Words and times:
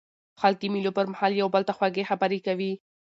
خلک 0.41 0.57
د 0.61 0.65
مېلو 0.73 0.91
پر 0.97 1.05
مهال 1.11 1.31
یو 1.35 1.47
بل 1.53 1.63
ته 1.67 1.73
خوږې 1.77 2.07
خبري 2.09 2.39
کوي. 2.47 2.71